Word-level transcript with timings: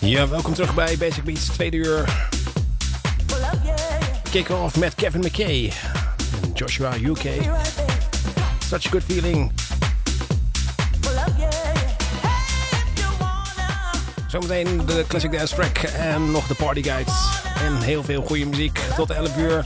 Ja, 0.00 0.28
welkom 0.28 0.54
terug 0.54 0.74
bij 0.74 0.96
Basic 0.98 1.24
Beats, 1.24 1.46
tweede 1.46 1.76
uur. 1.76 2.28
Kick-off 4.30 4.76
met 4.76 4.94
Kevin 4.94 5.20
McKay 5.20 5.72
en 6.42 6.52
Joshua 6.54 6.96
UK. 6.96 7.22
Such 8.68 8.86
a 8.86 8.90
good 8.90 9.02
feeling. 9.06 9.52
Zometeen 14.26 14.86
de 14.86 15.04
Classic 15.08 15.32
Dance 15.32 15.54
Track 15.54 15.78
en 15.78 16.30
nog 16.30 16.46
de 16.46 16.54
Party 16.54 16.82
Guides. 16.82 17.42
En 17.64 17.80
heel 17.80 18.02
veel 18.02 18.22
goede 18.22 18.46
muziek 18.46 18.80
tot 18.96 19.10
11 19.10 19.36
uur. 19.36 19.64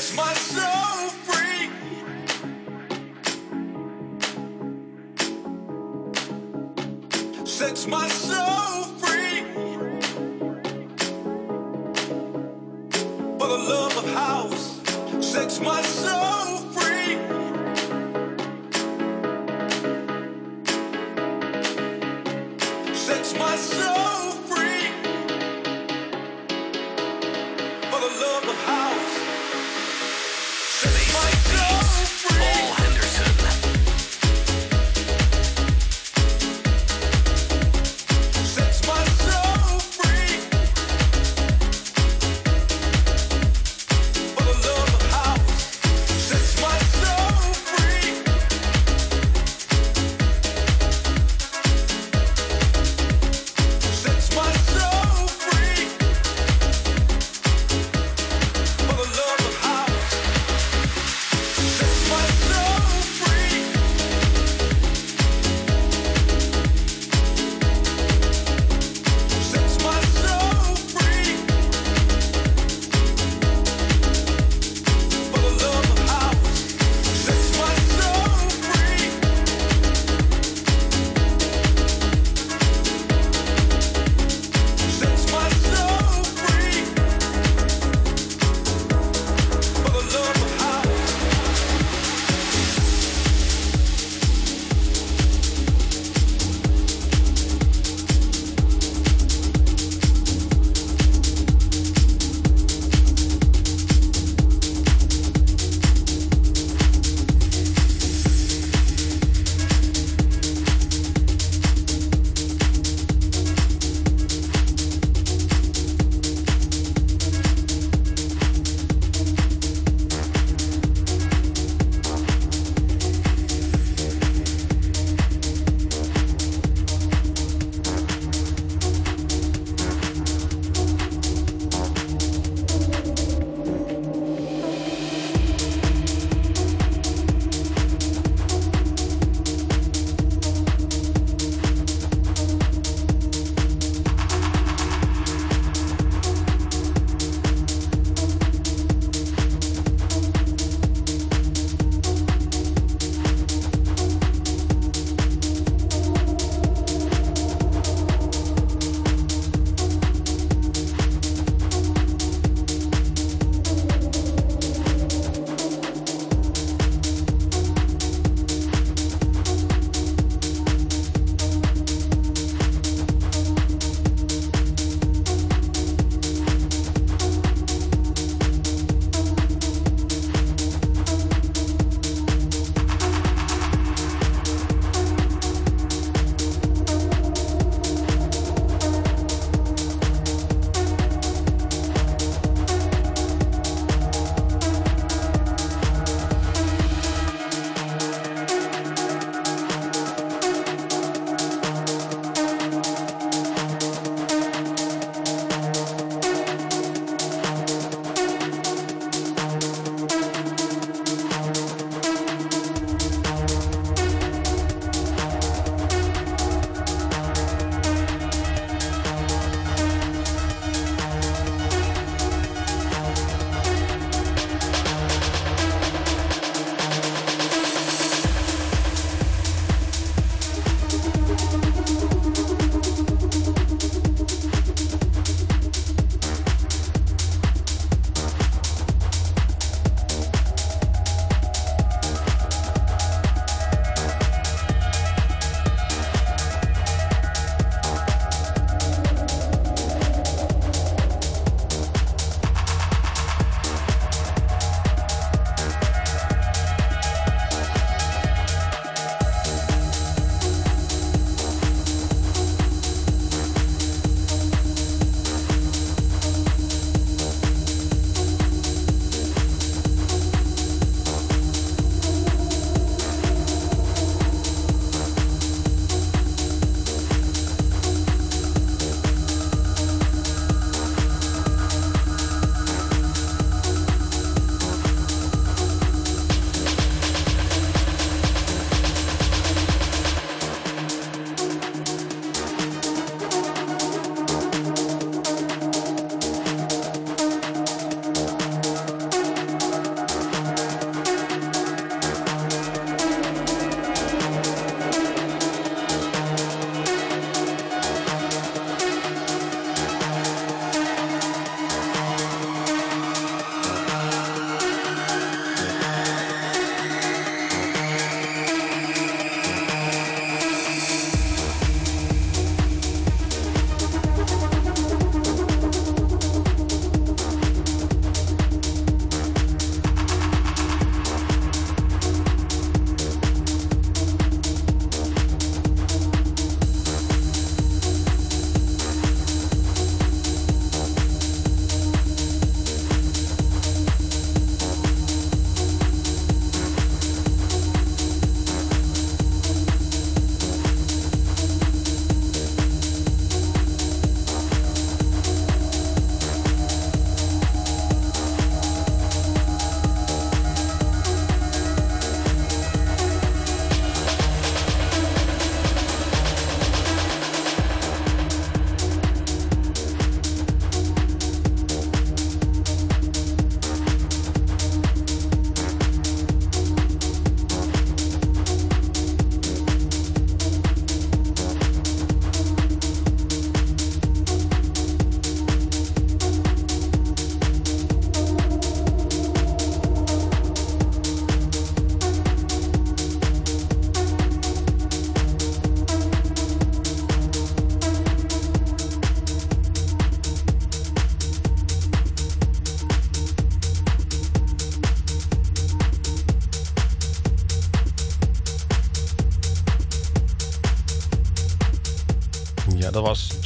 sets 0.00 0.16
my 0.16 0.32
soul 0.32 1.10
free. 1.26 1.68
Sets 7.44 7.86
my 7.86 8.08
soul 8.08 8.29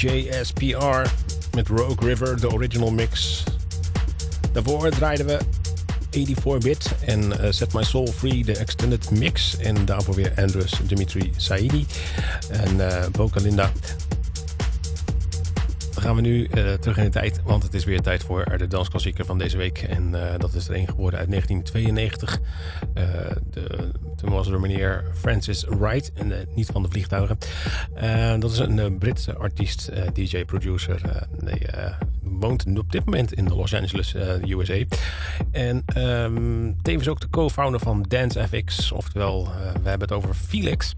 JSPR 0.04 1.06
met 1.54 1.68
Rogue 1.68 2.06
River, 2.06 2.40
de 2.40 2.50
original 2.50 2.90
mix. 2.90 3.42
Daarvoor 4.52 4.90
draaiden 4.90 5.26
we 5.26 5.38
84-bit 6.10 6.92
en 7.04 7.22
uh, 7.22 7.46
Set 7.50 7.72
My 7.72 7.82
Soul 7.82 8.06
Free, 8.06 8.44
de 8.44 8.56
extended 8.56 9.10
mix. 9.10 9.56
En 9.56 9.84
daarvoor 9.84 10.14
weer 10.14 10.32
Andrus 10.36 10.72
Dimitri 10.86 11.32
Saidi 11.36 11.86
en 12.50 12.76
uh, 12.76 13.06
Boca 13.12 13.40
Linda 13.40 13.72
gaan 16.04 16.14
we 16.14 16.20
nu 16.20 16.48
uh, 16.54 16.72
terug 16.72 16.96
in 16.96 17.04
de 17.04 17.10
tijd, 17.10 17.40
want 17.44 17.62
het 17.62 17.74
is 17.74 17.84
weer 17.84 18.00
tijd 18.00 18.24
voor 18.24 18.56
de 18.56 18.66
dansklassieker 18.66 19.24
van 19.24 19.38
deze 19.38 19.56
week. 19.56 19.78
En 19.78 20.10
uh, 20.12 20.32
dat 20.38 20.54
is 20.54 20.68
er 20.68 20.76
een 20.76 20.88
geworden 20.88 21.18
uit 21.18 21.28
1992. 21.28 22.40
Uh, 22.94 23.04
de, 23.50 23.90
toen 24.16 24.30
was 24.30 24.48
er 24.48 24.60
meneer 24.60 25.04
Francis 25.14 25.64
Wright, 25.68 26.12
en 26.12 26.32
niet 26.54 26.66
van 26.66 26.82
de 26.82 26.88
vliegtuigen. 26.88 27.38
dat 28.40 28.52
is 28.52 28.58
een 28.58 28.98
Britse 28.98 29.34
artiest, 29.34 29.90
DJ, 30.12 30.44
producer. 30.44 31.26
nee, 31.40 31.60
woont 32.22 32.66
op 32.78 32.92
dit 32.92 33.04
moment 33.04 33.32
in 33.32 33.48
Los 33.48 33.74
Angeles, 33.74 34.14
USA. 34.46 34.84
En 35.50 35.84
um, 35.96 36.82
tevens 36.82 37.08
ook 37.08 37.20
de 37.20 37.30
co-founder 37.30 37.80
van 37.80 38.02
Dance 38.08 38.48
FX, 38.48 38.92
oftewel, 38.92 39.48
we 39.82 39.88
hebben 39.88 40.08
het 40.08 40.12
over 40.12 40.34
Felix. 40.34 40.94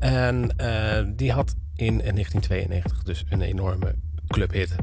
En 0.00 0.50
die 1.16 1.32
had 1.32 1.54
in 1.76 1.98
1992 1.98 3.02
dus 3.02 3.24
een 3.28 3.40
enorme 3.40 3.94
clubhit 4.30 4.74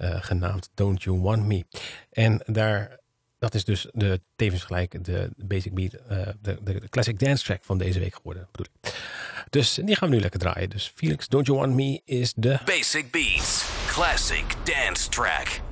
uh, 0.00 0.16
genaamd 0.20 0.70
Don't 0.74 1.02
You 1.02 1.20
Want 1.20 1.46
Me. 1.46 1.64
En 2.10 2.42
daar, 2.46 2.98
dat 3.38 3.54
is 3.54 3.64
dus 3.64 3.86
de, 3.92 4.20
tevens 4.36 4.62
gelijk 4.62 5.04
de 5.04 5.30
basic 5.36 5.74
beat, 5.74 5.94
uh, 5.94 6.26
de, 6.40 6.58
de, 6.62 6.88
classic 6.88 7.18
dance 7.18 7.44
track 7.44 7.64
van 7.64 7.78
deze 7.78 7.98
week 7.98 8.14
geworden. 8.14 8.48
Bedoel 8.50 8.66
ik. 8.72 8.94
Dus 9.50 9.74
die 9.74 9.96
gaan 9.96 10.08
we 10.08 10.14
nu 10.14 10.20
lekker 10.20 10.40
draaien. 10.40 10.70
Dus 10.70 10.92
Felix, 10.94 11.28
Don't 11.28 11.46
You 11.46 11.58
Want 11.58 11.74
Me 11.74 12.00
is 12.04 12.32
de... 12.36 12.58
Basic 12.64 13.10
Beats, 13.10 13.64
classic 13.86 14.44
dance 14.64 15.08
track. 15.08 15.69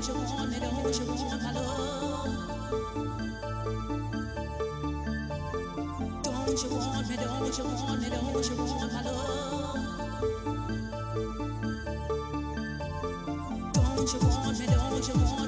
Don't 0.00 0.08
you 0.08 0.14
want 0.14 0.50
me? 0.50 0.56
Don't 0.58 0.98
you 0.98 1.04
want 1.04 1.42
my 1.42 1.52
love? 1.52 2.24
Don't 6.22 6.62
you 6.62 6.70
want 6.70 7.06
me? 7.06 7.16
Don't 7.16 7.58
you 7.58 7.64
want 7.64 8.00
my 8.00 9.02
love? 9.02 9.74
Don't 13.74 14.10
you 14.10 14.18
want 14.20 14.58
me? 14.58 14.66
Don't 14.66 15.08
you? 15.08 15.39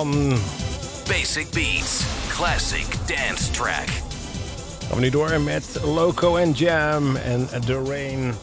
Dan... 0.00 0.38
Basic 1.08 1.50
Beats, 1.50 2.04
classic 2.28 2.86
dance 3.06 3.50
track. 3.50 3.88
Gaan 4.88 4.96
we 4.96 5.00
nu 5.00 5.10
door 5.10 5.40
met 5.40 5.78
Loco 5.82 6.36
and 6.36 6.58
Jam 6.58 7.16
en 7.16 7.48
The 7.66 7.82
Rain. 7.84 8.34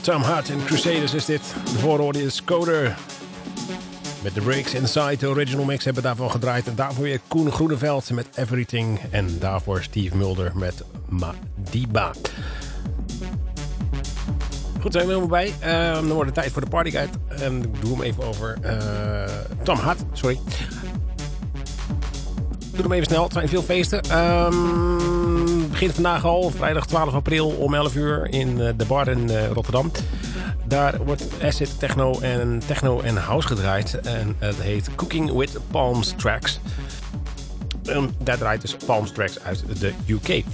Tom 0.00 0.22
Hart 0.22 0.50
en 0.50 0.64
Crusaders 0.64 1.14
is 1.14 1.24
dit. 1.24 1.40
De 1.72 1.78
voorhoorde 1.78 2.22
is 2.22 2.44
Coder. 2.44 2.96
Met 4.22 4.34
The 4.34 4.40
Breaks 4.40 4.74
Inside, 4.74 5.16
de 5.16 5.28
original 5.28 5.64
mix, 5.64 5.84
hebben 5.84 6.02
we 6.02 6.08
daarvan 6.08 6.30
gedraaid. 6.30 6.66
En 6.66 6.74
daarvoor 6.74 7.04
weer 7.04 7.20
Koen 7.28 7.52
Groeneveld 7.52 8.10
met 8.10 8.26
Everything. 8.34 9.00
En 9.10 9.38
daarvoor 9.38 9.82
Steve 9.82 10.16
Mulder 10.16 10.52
met 10.54 10.82
Madiba. 11.08 12.10
Goed, 14.80 14.92
zijn 14.92 15.06
we 15.06 15.12
helemaal 15.12 15.28
bij. 15.28 15.54
Uh, 15.64 15.94
dan 15.94 16.08
wordt 16.08 16.26
het 16.26 16.34
tijd 16.34 16.52
voor 16.52 16.62
de 16.62 16.68
partyguide. 16.68 17.12
En 17.28 17.62
ik 17.62 17.80
doe 17.80 17.92
hem 17.92 18.02
even 18.02 18.24
over 18.24 18.58
uh, 18.64 19.24
Tom 19.62 19.78
Hart, 19.78 19.98
sorry. 20.12 20.38
Doe 22.72 22.82
hem 22.82 22.92
even 22.92 23.06
snel, 23.06 23.22
het 23.22 23.32
zijn 23.32 23.48
veel 23.48 23.62
feesten. 23.62 24.18
Um, 24.18 25.17
begint 25.78 25.94
vandaag 25.94 26.24
al, 26.24 26.50
vrijdag 26.50 26.86
12 26.86 27.14
april 27.14 27.48
om 27.48 27.74
11 27.74 27.94
uur 27.94 28.26
in 28.30 28.58
uh, 28.58 28.68
de 28.76 28.84
bar 28.84 29.08
in 29.08 29.30
Rotterdam. 29.52 29.90
Daar 30.64 31.04
wordt 31.04 31.26
acid 31.42 31.78
techno 31.78 32.20
en 32.20 32.62
techno 32.66 33.00
en 33.00 33.16
house 33.16 33.48
gedraaid. 33.48 34.00
En 34.00 34.36
het 34.38 34.60
heet 34.60 34.94
Cooking 34.94 35.32
with 35.32 35.58
Palms 35.70 36.14
Tracks. 36.16 36.60
Daar 38.22 38.38
draait 38.38 38.60
dus 38.60 38.76
Palms 38.86 39.12
Tracks 39.12 39.42
uit 39.42 39.64
de 39.80 39.92
UK. 40.06 40.44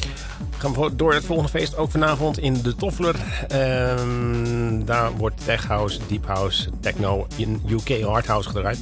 Gaan 0.59 0.75
we 0.75 0.97
door 0.97 1.15
het 1.15 1.25
volgende 1.25 1.51
feest 1.51 1.77
ook 1.77 1.91
vanavond 1.91 2.39
in 2.39 2.63
de 2.63 2.75
Toffler. 2.75 3.15
Um, 3.53 4.85
daar 4.85 5.13
wordt 5.17 5.45
tech 5.45 5.67
house, 5.67 5.99
deep 6.09 6.27
house, 6.27 6.69
techno 6.81 7.27
in 7.37 7.63
UK 7.69 8.01
hardhouse 8.03 8.49
gedraaid. 8.49 8.79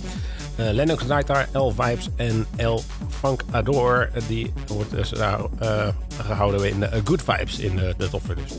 Uh, 0.56 0.70
Lennox 0.70 1.04
draait 1.04 1.26
daar 1.26 1.48
L 1.52 1.72
Vibes 1.76 2.08
en 2.16 2.46
L 2.56 2.82
Funk 3.08 3.42
Adore. 3.50 4.10
Die 4.26 4.52
wordt 4.66 4.90
dus 4.90 5.12
uh, 5.12 5.38
gehouden 6.22 6.68
in 6.68 6.80
de 6.80 7.00
Good 7.04 7.22
Vibes 7.22 7.58
in 7.58 7.76
de, 7.76 7.94
de 7.96 8.08
Toffler 8.08 8.36
dus. 8.36 8.56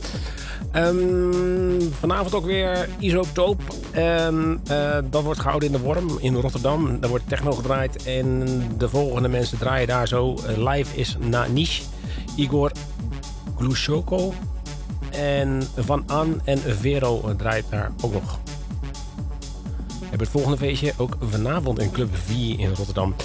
Um, 0.76 1.92
vanavond 2.00 2.34
ook 2.34 2.46
weer 2.46 2.90
Isotoop. 3.00 3.62
Uh, 3.96 4.98
dat 5.10 5.24
wordt 5.24 5.40
gehouden 5.40 5.70
in 5.70 5.76
de 5.76 5.82
Worm 5.82 6.18
in 6.20 6.36
Rotterdam. 6.36 7.00
Daar 7.00 7.10
wordt 7.10 7.28
techno 7.28 7.52
gedraaid. 7.52 8.04
En 8.04 8.46
de 8.78 8.90
volgende 8.90 9.28
mensen 9.28 9.58
draaien 9.58 9.88
daar 9.88 10.08
zo. 10.08 10.36
Live 10.58 10.98
is 11.00 11.18
Nanish, 11.20 11.82
Igor 12.36 12.72
Glushoko. 13.58 14.34
En 15.12 15.64
Van 15.76 16.04
An 16.08 16.42
en 16.44 16.60
Vero 16.60 17.36
draait 17.38 17.66
daar 17.70 17.92
ook 18.02 18.14
nog. 18.14 18.40
Hebben 20.14 20.32
het 20.32 20.42
volgende 20.42 20.66
feestje 20.66 20.94
ook 20.98 21.18
vanavond 21.20 21.80
in 21.80 21.92
Club 21.92 22.16
V 22.16 22.30
in 22.58 22.74
Rotterdam. 22.74 23.16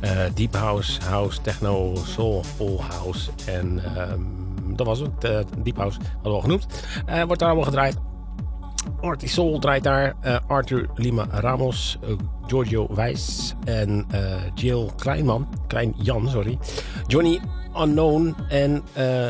Uh, 0.00 0.10
Deep 0.34 0.54
House, 0.54 1.00
House, 1.00 1.40
Techno, 1.40 1.94
Soul, 1.94 2.42
Full 2.42 2.76
House 2.76 3.30
en... 3.46 3.82
Um, 4.10 4.76
dat 4.76 4.86
was 4.86 4.98
het. 4.98 5.24
Uh, 5.24 5.38
Deep 5.62 5.76
House 5.76 5.98
hadden 5.98 6.22
we 6.22 6.28
al 6.28 6.40
genoemd. 6.40 6.66
Uh, 7.08 7.22
wordt 7.22 7.38
daar 7.38 7.48
allemaal 7.48 7.66
gedraaid. 7.66 7.96
Artie 9.00 9.28
Soul 9.28 9.58
draait 9.58 9.82
daar. 9.82 10.14
Arthur 10.46 10.88
Lima 10.94 11.26
Ramos. 11.30 11.98
Giorgio 12.46 12.86
Wijs. 12.94 13.54
En 13.64 14.06
Jill 14.54 14.90
Kleinman. 14.96 15.48
Klein 15.66 15.94
Jan, 15.96 16.28
sorry. 16.28 16.58
Johnny 17.06 17.40
Unknown. 17.76 18.34
En 18.48 18.82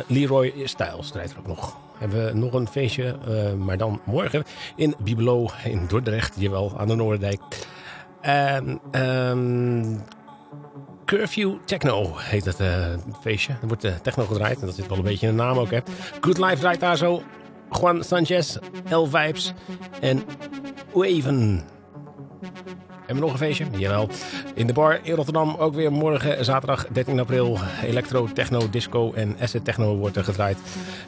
Leroy 0.06 0.52
Styles 0.64 1.10
draait 1.10 1.30
er 1.30 1.38
ook 1.38 1.46
nog. 1.46 1.76
Hebben 1.98 2.26
we 2.26 2.34
nog 2.34 2.52
een 2.52 2.68
feestje. 2.68 3.16
maar 3.58 3.76
dan 3.76 4.00
morgen 4.04 4.44
in 4.76 4.94
Bibelo 5.02 5.48
in 5.64 5.86
Dordrecht. 5.88 6.34
Jawel, 6.38 6.78
aan 6.78 6.88
de 6.88 6.94
Noorderdijk. 6.94 7.40
En... 8.20 8.80
Um, 8.92 10.02
Curfew 11.08 11.56
Techno 11.64 12.12
heet 12.16 12.44
het 12.44 12.60
uh, 12.60 12.86
feestje. 13.20 13.52
Er 13.60 13.66
wordt 13.66 13.84
uh, 13.84 13.94
techno 14.02 14.24
gedraaid 14.24 14.60
en 14.60 14.66
dat 14.66 14.74
zit 14.74 14.86
wel 14.86 14.98
een 14.98 15.04
beetje 15.04 15.26
in 15.26 15.36
de 15.36 15.42
naam 15.42 15.58
ook. 15.58 15.70
Hè. 15.70 15.78
Good 16.20 16.38
Life 16.38 16.56
draait 16.56 16.80
daar 16.80 16.96
zo. 16.96 17.22
Juan 17.70 18.04
Sanchez, 18.04 18.56
L 18.90 19.04
Vibes 19.04 19.52
en 20.00 20.22
Waven. 20.92 21.62
Hebben 23.08 23.26
we 23.26 23.32
nog 23.32 23.40
een 23.40 23.46
feestje? 23.46 23.66
Jawel. 23.78 24.08
In 24.54 24.66
de 24.66 24.72
bar 24.72 25.00
in 25.02 25.14
Rotterdam 25.14 25.56
ook 25.58 25.74
weer 25.74 25.92
morgen, 25.92 26.44
zaterdag 26.44 26.86
13 26.92 27.20
april. 27.20 27.58
Electro, 27.84 28.28
techno, 28.34 28.70
disco 28.70 29.12
en 29.12 29.36
acid 29.40 29.64
techno 29.64 29.96
wordt 29.96 30.16
er 30.16 30.24
gedraaid. 30.24 30.58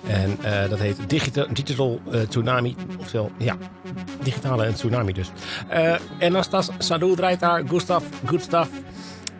En 0.07 0.39
uh, 0.45 0.69
dat 0.69 0.79
heet 0.79 0.97
Digital, 1.07 1.47
digital 1.53 2.01
uh, 2.13 2.21
Tsunami. 2.21 2.77
Oftewel, 2.99 3.31
ja, 3.37 3.57
digitale 4.23 4.73
tsunami 4.73 5.13
dus. 5.13 5.31
Uh, 5.73 5.95
en 6.19 7.17
draait 7.17 7.41
daar. 7.41 7.63
Gustav. 8.27 8.69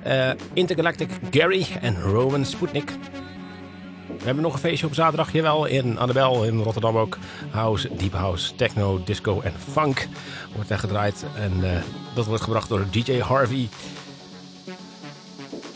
Uh, 0.07 0.31
Intergalactic 0.53 1.11
Gary 1.31 1.67
en 1.81 2.03
Rowan 2.03 2.45
Sputnik. 2.45 2.93
We 4.21 4.27
hebben 4.27 4.45
nog 4.45 4.53
een 4.53 4.59
feestje 4.59 4.87
op 4.87 4.95
zaterdag, 4.95 5.33
jawel, 5.33 5.67
in 5.67 5.99
Annabel 5.99 6.45
in 6.45 6.63
Rotterdam 6.63 6.97
ook. 6.97 7.19
House, 7.51 7.89
Deep 7.97 8.13
House, 8.13 8.55
Techno, 8.55 9.01
Disco 9.05 9.41
en 9.41 9.53
Funk 9.73 10.09
wordt 10.55 10.69
daar 10.69 10.79
gedraaid. 10.79 11.25
En 11.35 11.53
uh, 11.61 11.71
dat 12.15 12.27
wordt 12.27 12.43
gebracht 12.43 12.69
door 12.69 12.85
DJ 12.91 13.19
Harvey. 13.19 13.69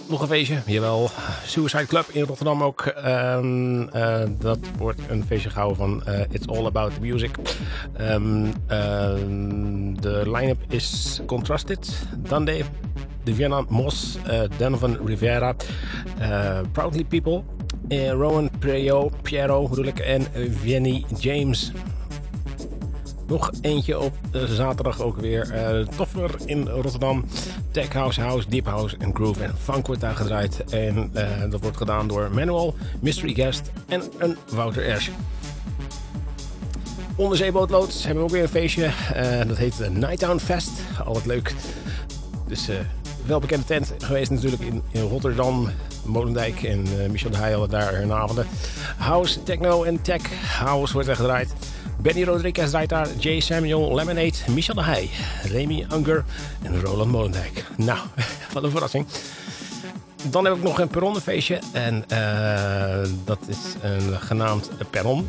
Nog 0.08 0.20
een 0.20 0.26
feestje, 0.26 0.62
jawel. 0.66 1.10
Suicide 1.46 1.86
Club 1.86 2.08
in 2.12 2.24
Rotterdam 2.24 2.62
ook. 2.62 2.94
Um, 3.06 3.82
uh, 3.82 4.22
dat 4.38 4.58
wordt 4.78 5.00
een 5.08 5.24
feestje 5.24 5.50
gehouden 5.50 5.76
van 5.76 6.02
It's 6.30 6.46
All 6.46 6.66
About 6.66 6.94
The 6.94 7.00
Music. 7.00 7.36
Um, 8.00 8.52
de 10.00 10.22
line-up 10.30 10.58
is 10.68 11.20
Contrasted, 11.26 12.06
Dande, 12.16 12.60
de 13.22 13.34
Vienna 13.34 13.64
Moss, 13.68 14.18
uh, 14.26 14.40
Donovan 14.56 14.98
Rivera, 15.06 15.54
Proudly 16.72 17.04
People, 17.04 17.42
uh, 17.88 18.10
Rowan 18.10 18.50
Piero, 18.58 19.10
Piero 19.22 19.82
ik, 19.82 19.98
en 19.98 20.26
Vienny 20.60 21.04
James. 21.18 21.72
Nog 23.26 23.50
eentje 23.60 23.98
op 23.98 24.12
zaterdag 24.46 25.00
ook 25.00 25.16
weer. 25.16 25.54
Uh, 25.54 25.86
Toffer 25.96 26.34
in 26.44 26.68
Rotterdam. 26.68 27.24
Tech 27.70 27.92
House, 27.92 28.20
House, 28.20 28.48
Deep 28.48 28.66
House 28.66 28.96
en 28.98 29.14
Groove 29.14 29.44
en 29.44 29.54
Funk 29.62 29.86
wordt 29.86 30.00
daar 30.00 30.16
gedraaid. 30.16 30.64
En 30.70 31.10
uh, 31.14 31.50
dat 31.50 31.60
wordt 31.60 31.76
gedaan 31.76 32.08
door 32.08 32.30
Manuel, 32.34 32.74
Mystery 33.00 33.34
Guest 33.34 33.70
en 33.86 34.02
een 34.18 34.36
Wouter 34.50 34.86
Ersch. 34.86 35.10
Onderzeebootloods 37.16 38.04
hebben 38.04 38.22
we 38.22 38.28
ook 38.28 38.34
weer 38.34 38.42
een 38.42 38.48
feestje. 38.48 38.84
Uh, 39.16 39.48
dat 39.48 39.56
heet 39.56 39.76
de 39.76 39.90
Nighttown 39.90 40.38
Fest. 40.38 40.70
Altijd 41.04 41.26
leuk. 41.26 41.54
Dus 42.48 42.68
welbekende 43.26 43.64
tent 43.64 43.94
geweest 43.98 44.30
natuurlijk 44.30 44.62
in, 44.62 44.82
Rotterdam, 45.00 45.70
Molendijk 46.04 46.62
en 46.62 46.86
uh, 46.86 47.10
Michel 47.10 47.30
de 47.30 47.36
Heij 47.36 47.50
hadden 47.50 47.70
daar 47.70 47.94
hun 47.94 48.12
avonden. 48.12 48.46
House, 48.96 49.42
techno 49.42 49.82
en 49.82 50.02
tech 50.02 50.22
house 50.58 50.92
wordt 50.92 51.08
er 51.08 51.16
gedraaid. 51.16 51.52
Benny 52.00 52.24
Rodriguez 52.24 52.70
draait 52.70 52.88
daar, 52.88 53.08
Jay 53.18 53.40
Samuel, 53.40 53.94
Lemonade, 53.94 54.32
Michel 54.48 54.74
de 54.74 54.82
Heij, 54.82 55.10
Remy 55.42 55.86
Unger 55.92 56.24
en 56.62 56.80
Roland 56.80 57.10
Molendijk. 57.10 57.64
Nou, 57.76 57.98
wat 58.52 58.62
een 58.62 58.70
verrassing. 58.70 59.06
Dan 60.30 60.44
heb 60.44 60.56
ik 60.56 60.62
nog 60.62 60.80
een 60.80 60.88
perronnenfeestje. 60.88 61.58
En 61.72 62.04
uh, 62.12 63.10
dat 63.24 63.38
is 63.46 63.58
een 63.82 64.20
genaamd 64.20 64.70
perron. 64.90 65.28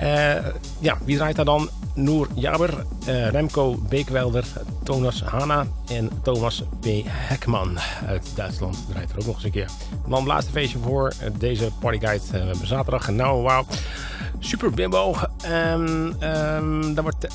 Uh, 0.00 0.34
ja, 0.78 0.98
wie 1.04 1.16
draait 1.16 1.36
daar 1.36 1.44
dan? 1.44 1.68
Noor 1.94 2.28
Jaber, 2.34 2.84
uh, 3.08 3.28
Remco 3.28 3.76
Beekwelder, 3.88 4.44
Thomas 4.82 5.22
Hanna 5.22 5.66
en 5.88 6.10
Thomas 6.22 6.62
P. 6.80 6.86
Hekman 7.04 7.78
uit 8.06 8.32
Duitsland 8.34 8.84
draait 8.90 9.10
er 9.10 9.18
ook 9.18 9.26
nog 9.26 9.34
eens 9.34 9.44
een 9.44 9.50
keer. 9.50 9.68
Dan 10.08 10.26
laatste 10.26 10.52
feestje 10.52 10.78
voor 10.78 11.12
deze 11.38 11.70
partyguide. 11.80 12.24
we 12.30 12.38
hebben 12.38 12.66
zaterdag. 12.66 13.10
Nou, 13.10 13.42
wauw. 13.42 13.64
Super 14.38 14.70
bimbo. 14.70 15.14
Um, 15.46 16.16
um, 16.22 16.94
daar 16.94 17.02
wordt 17.02 17.26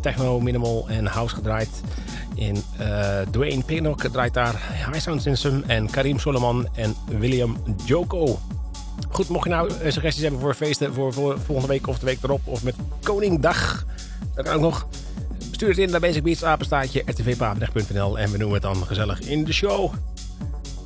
techno, 0.00 0.40
minimal 0.40 0.84
en 0.88 1.06
house 1.06 1.34
gedraaid. 1.34 1.80
In 2.34 2.62
uh, 2.80 3.20
Dwayne 3.30 3.62
Pinnock 3.62 4.00
draait 4.02 4.34
daar 4.34 4.60
High 4.86 5.00
Sound 5.00 5.22
System 5.22 5.62
en 5.66 5.90
Karim 5.90 6.18
Solomon 6.18 6.68
en 6.74 6.94
William 7.18 7.56
Joko. 7.84 8.38
Goed, 9.10 9.28
mocht 9.28 9.44
je 9.44 9.50
nou 9.50 9.70
suggesties 9.88 10.22
hebben 10.22 10.40
voor 10.40 10.54
feesten 10.54 10.94
voor, 10.94 11.12
voor 11.12 11.40
volgende 11.40 11.72
week 11.72 11.86
of 11.86 11.98
de 11.98 12.06
week 12.06 12.18
erop 12.22 12.40
of 12.44 12.62
met 12.62 12.74
Koningdag, 13.02 13.84
dat 14.34 14.44
kan 14.44 14.54
ook 14.54 14.60
nog. 14.60 14.86
Stuur 15.50 15.68
het 15.68 15.78
in 15.78 15.90
naar 15.90 16.00
Basic 16.00 16.22
Beats, 16.22 16.44
apenstaatje, 16.44 17.02
rtvpapendrecht.nl 17.06 18.18
en 18.18 18.30
we 18.30 18.38
noemen 18.38 18.54
het 18.54 18.62
dan 18.62 18.86
gezellig 18.86 19.20
in 19.20 19.44
de 19.44 19.52
show. 19.52 19.92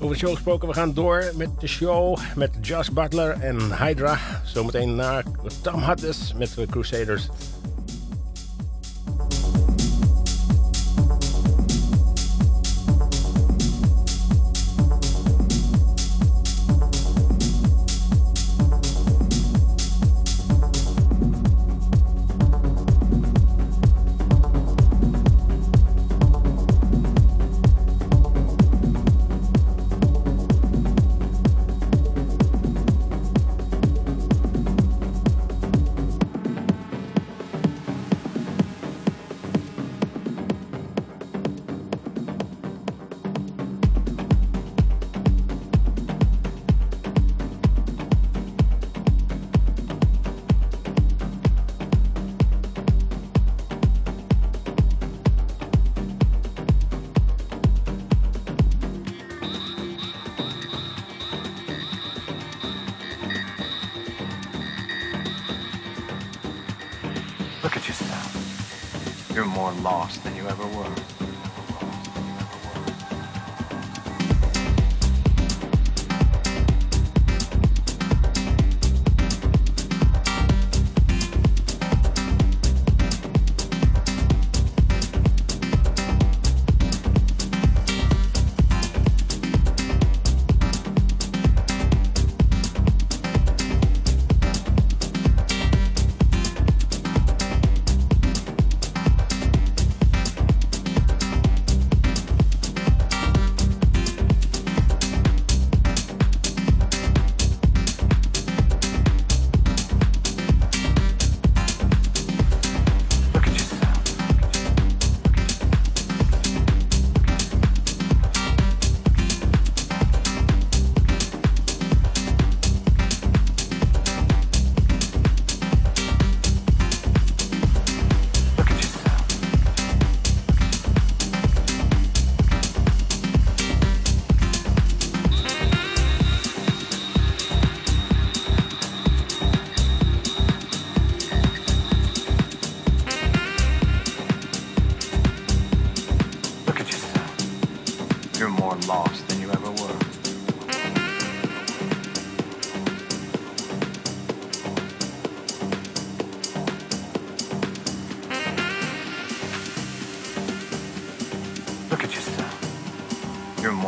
Over 0.00 0.14
de 0.14 0.18
show 0.18 0.34
gesproken, 0.34 0.68
we 0.68 0.74
gaan 0.74 0.94
door 0.94 1.32
met 1.34 1.48
de 1.58 1.66
show 1.66 2.18
met 2.36 2.50
Josh 2.60 2.88
Butler 2.88 3.30
en 3.40 3.84
Hydra. 3.84 4.18
Zometeen 4.44 4.94
naar 4.94 5.24
Tom 5.60 5.82
Huddes 5.82 6.34
met 6.36 6.54
de 6.54 6.66
Crusaders. 6.66 7.28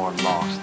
More 0.00 0.12
lost 0.22 0.59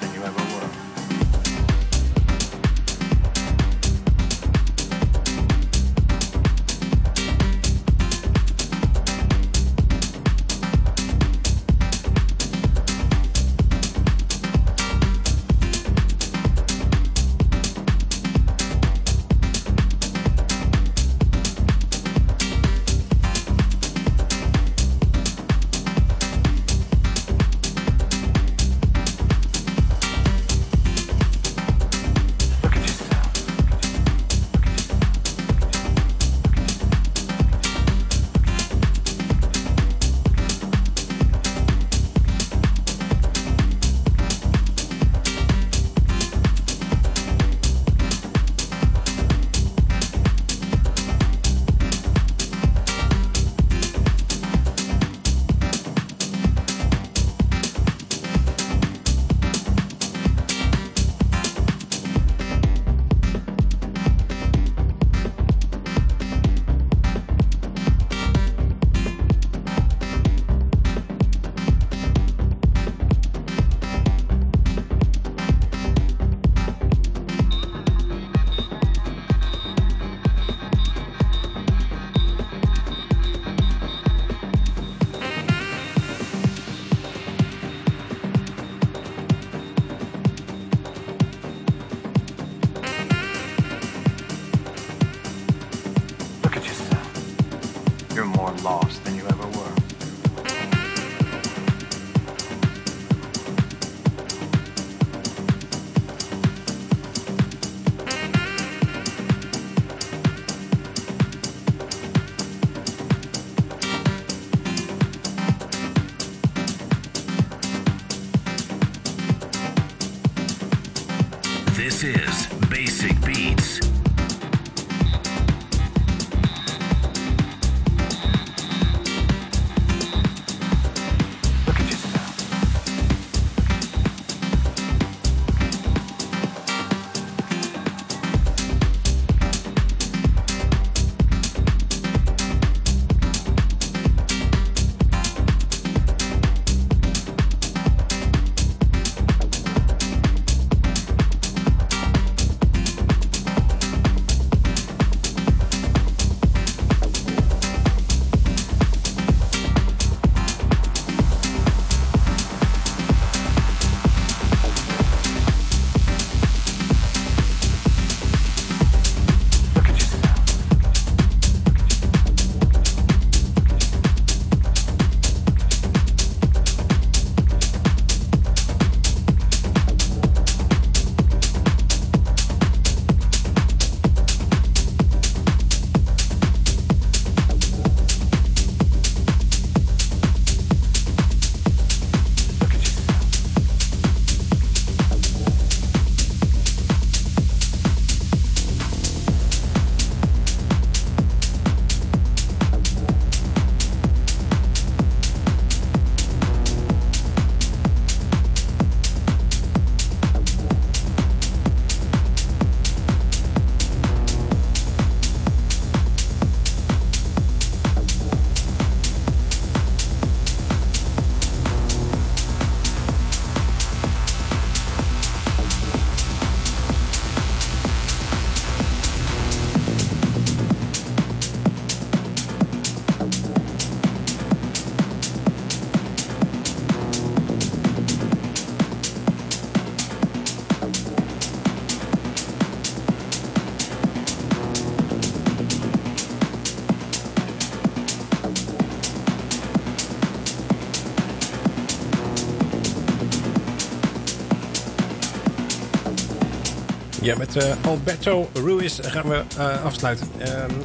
Ja, 257.28 257.38
met 257.38 257.56
uh, 257.56 257.64
Alberto 257.82 258.50
Ruiz 258.54 259.00
gaan 259.02 259.30
we 259.30 259.42
uh, 259.58 259.86
afsluiten. 259.86 260.28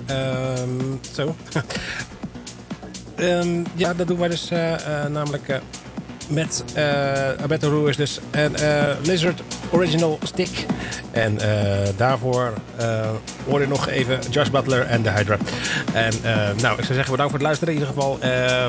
Um, 0.08 0.16
um, 0.16 1.00
zo. 1.14 1.36
um, 3.16 3.66
ja, 3.74 3.94
dat 3.94 4.06
doen 4.06 4.18
wij 4.18 4.28
dus 4.28 4.50
uh, 4.52 4.74
namelijk 5.10 5.60
met 6.28 6.64
Alberto 7.40 7.82
Ruiz 7.82 7.96
dus. 7.96 8.20
En 8.30 8.52
Lizard 9.02 9.42
Original 9.70 10.18
Stick. 10.22 10.66
En 11.10 11.38
daarvoor 11.96 12.52
hoor 13.48 13.60
je 13.60 13.66
nog 13.66 13.88
even 13.88 14.18
Josh 14.30 14.48
Butler 14.48 14.86
en 14.86 15.02
de 15.02 15.10
Hydra. 15.10 15.36
En 15.92 16.12
nou, 16.62 16.78
ik 16.78 16.84
zou 16.84 16.94
zeggen 16.94 17.10
bedankt 17.10 17.30
voor 17.30 17.32
het 17.32 17.42
luisteren 17.42 17.74
in 17.74 17.80
ieder 17.80 17.94
geval. 17.94 18.18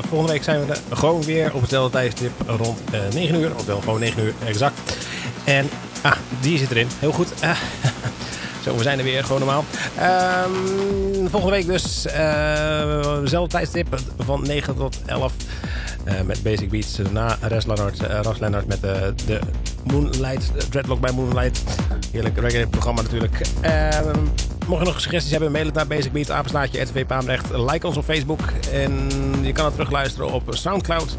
volgende 0.08 0.32
week 0.32 0.42
zijn 0.42 0.66
we 0.66 0.72
er 0.72 0.96
gewoon 0.96 1.22
weer 1.22 1.54
op 1.54 1.60
hetzelfde 1.60 1.92
tijdstip 1.98 2.32
rond 2.46 2.80
9 3.14 3.40
uur. 3.40 3.54
Ofwel 3.56 3.80
gewoon 3.80 4.00
9 4.00 4.22
uur 4.22 4.32
exact. 4.46 4.96
En 5.44 5.68
Ah, 6.04 6.16
die 6.42 6.58
zit 6.58 6.70
erin. 6.70 6.88
Heel 6.98 7.12
goed. 7.12 7.28
Uh, 7.44 7.50
zo, 8.64 8.76
we 8.76 8.82
zijn 8.82 8.98
er 8.98 9.04
weer, 9.04 9.24
gewoon 9.24 9.38
normaal. 9.38 9.64
Um, 10.46 11.28
volgende 11.28 11.56
week 11.56 11.66
dus 11.66 12.06
uh, 12.06 13.46
tijdstip 13.46 13.98
van 14.18 14.42
9 14.42 14.76
tot 14.76 14.98
11. 15.06 15.32
Uh, 16.04 16.20
met 16.20 16.42
Basic 16.42 16.70
Beats 16.70 16.98
na 17.12 17.36
Res 17.40 17.66
Lennart, 18.38 18.66
met 18.66 18.80
de 19.26 19.38
Moonlight, 19.84 20.70
Dreadlock 20.70 21.00
bij 21.00 21.12
Moonlight. 21.12 21.62
Heerlijk 22.12 22.38
reggae 22.38 22.66
programma 22.66 23.02
natuurlijk. 23.02 23.40
Uh, 23.64 23.88
mocht 24.66 24.80
je 24.80 24.86
nog 24.86 25.00
suggesties 25.00 25.30
hebben, 25.30 25.52
mail 25.52 25.64
het 25.64 25.74
naar 25.74 25.86
Basic 25.86 26.12
Beats, 26.12 26.30
Paamrecht. 27.06 27.50
Like 27.50 27.86
ons 27.86 27.96
op 27.96 28.04
Facebook 28.04 28.40
en 28.72 29.10
je 29.42 29.52
kan 29.52 29.64
het 29.64 29.74
terugluisteren 29.74 30.32
op 30.32 30.42
Soundcloud. 30.50 31.16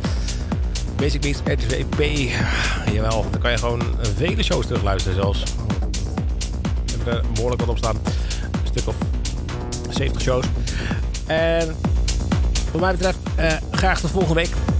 Basic 0.96 1.22
Beats 1.22 1.40
RTVP. 1.40 2.32
Jawel, 2.92 3.26
dan 3.32 3.42
kan 3.42 3.52
je 3.52 3.58
gewoon 3.58 3.82
vele 4.16 4.44
shows 4.44 4.66
terugluisteren 4.66 5.18
zelfs. 5.18 5.44
Ik 6.86 6.92
heb 6.98 7.08
er 7.14 7.24
behoorlijk 7.34 7.62
wat 7.62 7.70
op 7.70 7.78
staan. 7.78 7.96
Een 7.96 8.68
stuk 8.68 8.88
of 8.88 8.96
70 9.90 10.22
shows. 10.22 10.46
En 11.26 11.76
wat 12.72 12.82
mij 12.82 12.92
betreft, 12.92 13.18
uh, 13.40 13.52
graag 13.72 14.00
tot 14.00 14.12
volgende 14.12 14.42
week. 14.42 14.75